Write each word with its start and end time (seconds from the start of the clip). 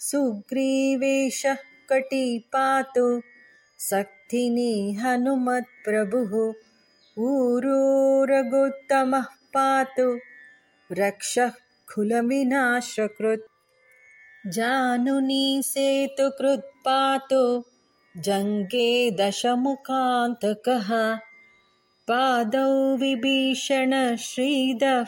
सुग्रीवेशः 0.00 1.56
कटी 1.88 2.38
पातु 2.38 3.22
सक्थिनी 3.78 4.92
हनुमत्प्रभुः 4.92 6.54
ऊरोरगोत्तमः 7.18 9.24
पातु 9.54 10.18
रक्षः 10.92 11.52
खुलविनाशकृत् 11.88 13.46
जानुनी 14.46 15.62
सेतुकृत् 15.64 16.60
पातु 16.60 17.64
जङ्गे 18.16 19.10
दशमुखान्तकः। 19.10 21.18
पादौ 22.08 22.96
विभीषणश्रीदः 22.96 25.06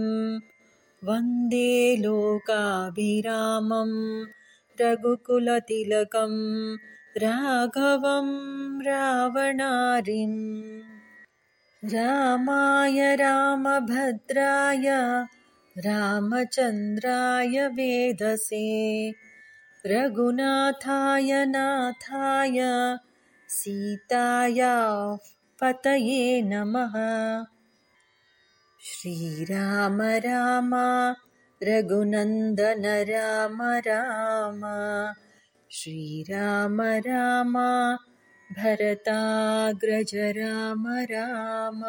वन्दे 1.08 1.72
लोकाभिरामं 2.04 3.92
रघुकुलतिलकं 4.82 6.36
राघवं 7.18 8.28
रावणारिम्। 8.82 10.62
रामाय 11.86 13.16
रामभद्राय 13.16 14.90
रामचन्द्राय 15.78 17.68
वेदसे। 17.68 19.10
रघुनाथाय 19.86 21.46
नाथाय 21.46 22.60
सीताया 23.50 24.82
पतये 25.62 26.42
नमः। 26.42 26.94
श्रीराम 28.82 30.02
राम 30.02 30.72
रघुनन्दन 31.64 32.84
राम 32.86 33.62
राम 33.62 34.62
श्रीराम 35.78 36.82
राम 36.82 37.54
भरताग्रज 38.52 40.16
राम 40.16 40.88
राम 40.88 41.84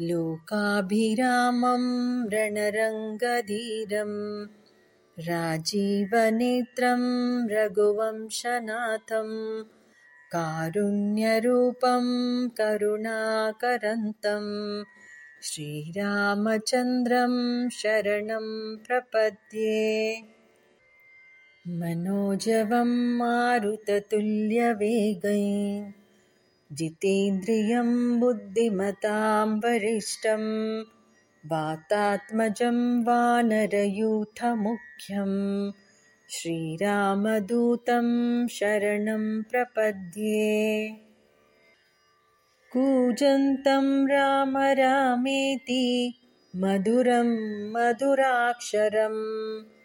लोकाभिरामं 0.00 1.84
रणरङ्गधीरं। 2.30 4.44
राजीवनेत्रं 5.18 7.02
रघुवंशनाथं 7.48 9.62
कारुण्यरूपं 10.32 12.06
करुणाकरन्तम् 12.48 14.84
श्रीरामचन्द्रं 15.42 17.68
शरणं 17.68 18.76
प्रपद्ये 18.76 20.20
मनोजवं 21.68 23.18
मारुततुल्यवेगै 23.18 25.92
जितेन्द्रियं 26.72 28.20
बुद्धिमतां 28.20 29.48
वरिष्ठं 29.48 30.82
वातात्मजं 31.46 33.02
वानरयूथमुख्यं 33.02 35.70
श्रीरामदूतं 36.28 38.46
शरणं 38.46 39.42
प्रपद्ये। 39.42 40.90
कूजन्तं 42.72 44.08
राम 44.08 44.56
रामेति 44.56 46.14
मधुरं 46.56 47.72
मधुराक्षरम् 47.72 49.79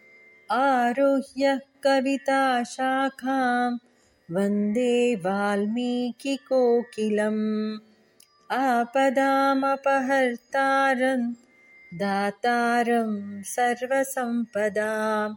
आरुह्य 0.50 1.60
कविताशाखां 1.82 3.78
वन्दे 4.30 5.14
वाल्मीकिकोकिलम्। 5.14 7.78
आपदामपहर्तारं 8.52 11.34
दातारं 11.94 13.42
सर्वसम्पदां। 13.42 15.34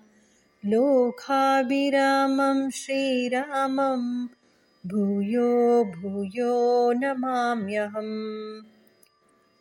लोकाभिरामं 0.70 2.70
श्रीरामं 2.70 4.28
भूयो 4.88 5.84
भूयो 5.84 6.92
नमाम्यहम्। 6.92 8.62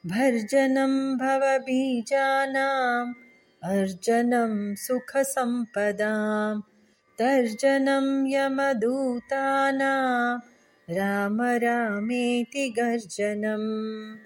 भर्जनं 0.06 1.18
भवबीजानाम् 1.18 3.14
अर्जनं 3.62 4.74
सुखसम्पदां 4.74 6.60
तर्जनं 7.18 8.26
यमदूतानां 8.26 10.38
राम 10.90 11.42
रामेति 11.42 12.68
गर्जनम् 12.68 14.16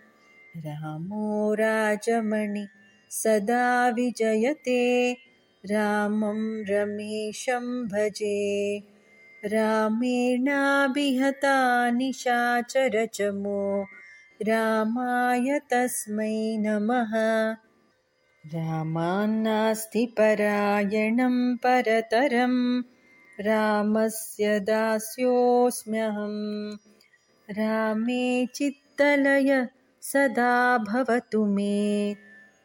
रामो 0.67 1.55
राजमणि 1.55 2.67
सदा 3.11 3.89
विजयते 3.89 5.17
रामं 5.67 6.71
रमेशं 6.71 7.89
भजे। 7.89 8.83
रामेणाभिहता 9.45 11.91
निशाचरचमो 11.91 13.87
रामाय 14.43 15.59
तस्मै 15.59 16.57
नमः 16.59 17.13
रामान्नास्ति 18.47 20.15
परायणं 20.19 21.57
परतरं 21.57 22.83
रामस्य 23.41 24.61
दास्योऽस्म्यहम् 24.61 26.77
रामे 27.51 28.47
चित्तलय 28.47 29.69
सदा 30.03 30.79
भवतु 30.79 31.47
मे 31.47 32.17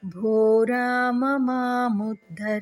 भो 0.06 0.64
राम 0.64 1.26
मामुद्धर। 1.26 2.62